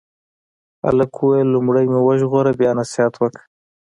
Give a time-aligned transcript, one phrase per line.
[0.85, 3.43] هلک وویل لومړی مې وژغوره بیا نصیحت وکړه.